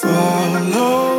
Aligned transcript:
Follow 0.00 1.17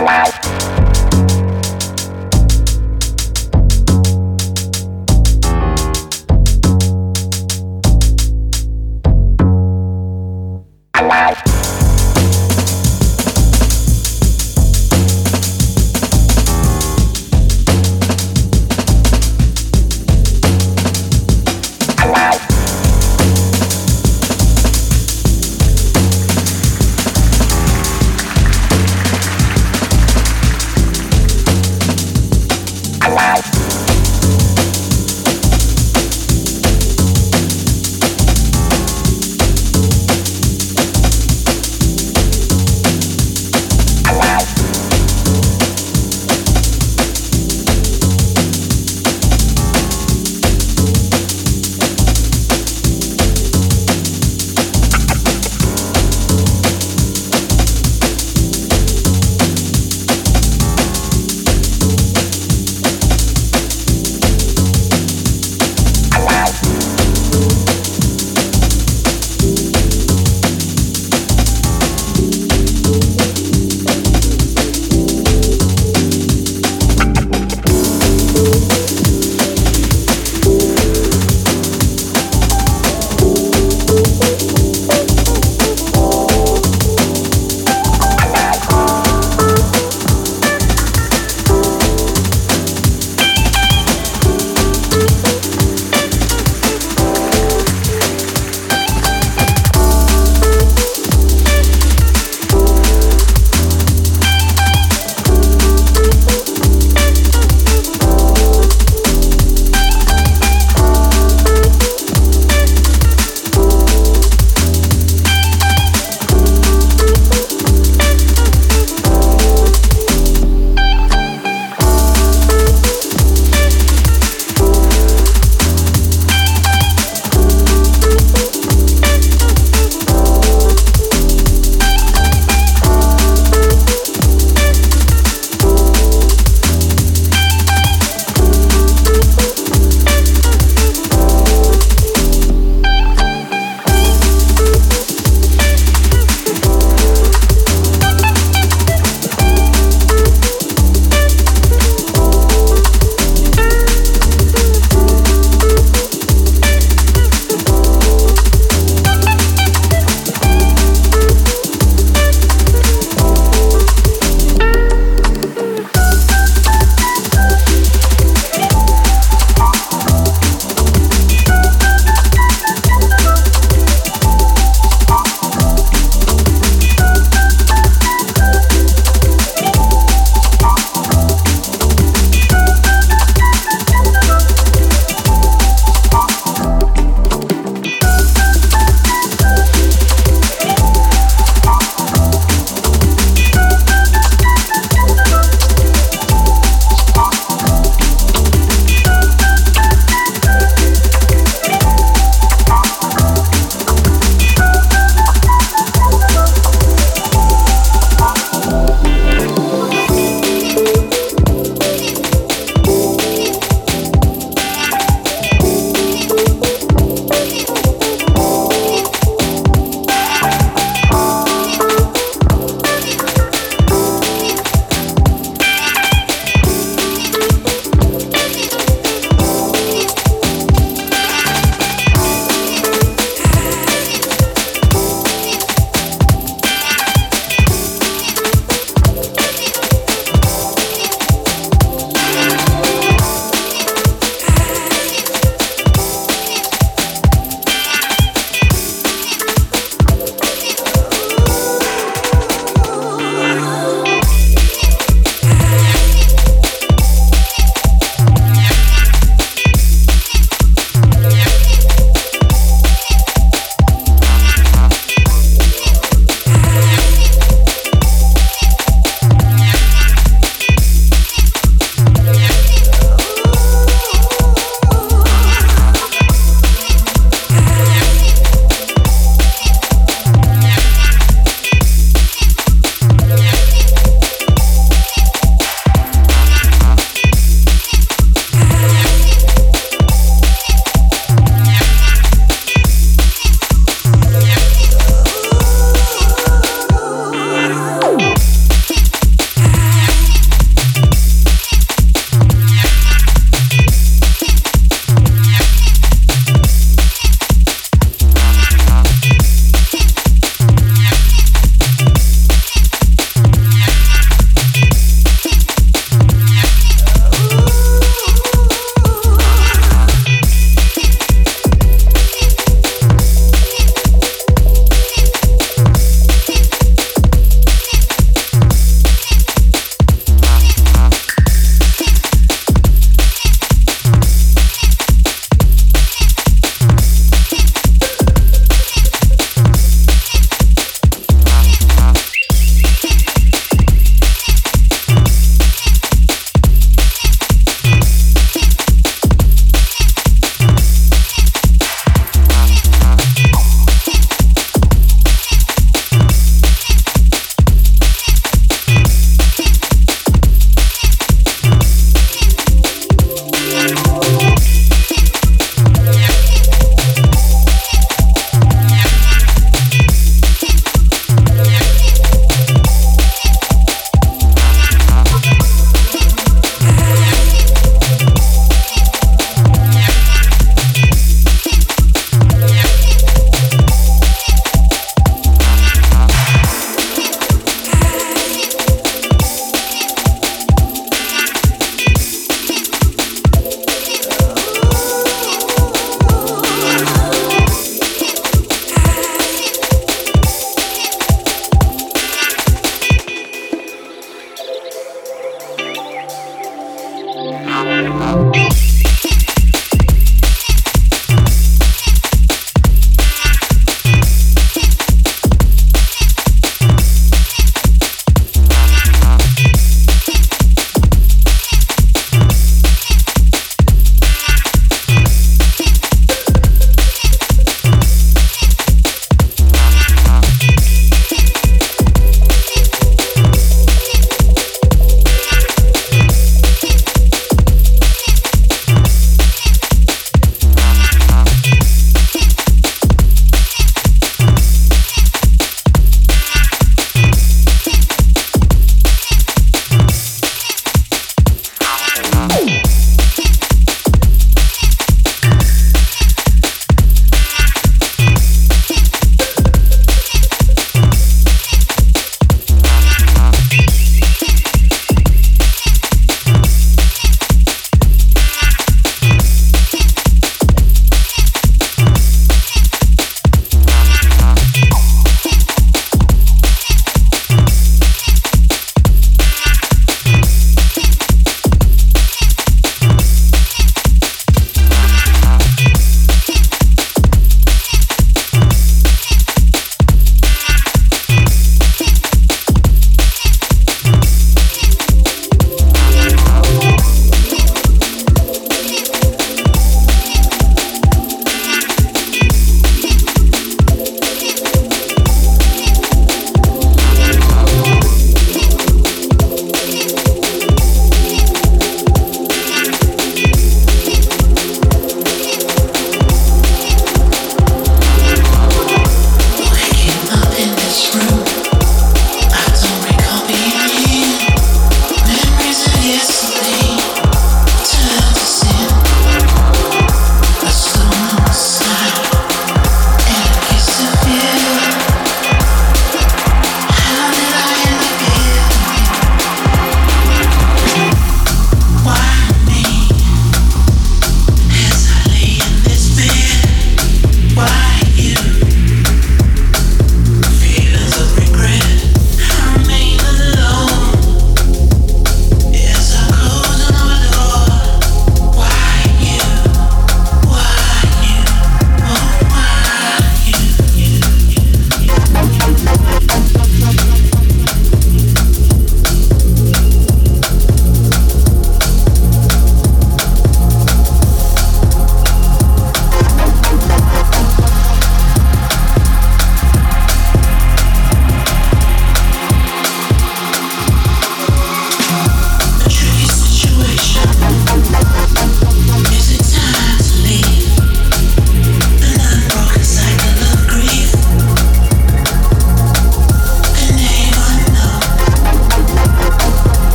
wow. 0.00 0.47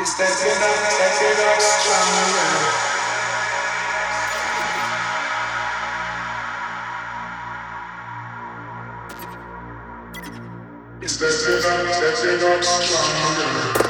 Is 0.00 0.12
stepping 0.12 0.62
up, 0.62 0.90
stepping 0.92 1.44
up 1.44 1.60
stronger. 1.60 2.50
Stepping 11.06 11.64
up, 11.66 11.92
stepping 11.92 12.44
up 12.48 12.64
stronger. 12.64 13.89